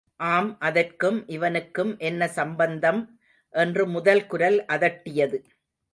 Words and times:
ஆம், 0.19 0.59
அதற்கும், 0.59 1.27
இவனுக்கும் 1.27 1.97
என்ன 1.97 2.27
சம்பந்தம் 2.27 3.01
என்று 3.53 3.87
முதல் 3.87 4.25
குரல் 4.25 4.59
அதட்டியது. 4.65 5.39